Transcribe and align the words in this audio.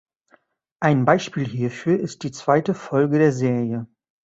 Ein 0.79 1.05
Beispiel 1.05 1.45
hierfür 1.45 1.99
ist 1.99 2.23
die 2.23 2.31
zweite 2.31 2.73
Folge 2.73 3.19
der 3.19 3.31
Serie. 3.31 3.85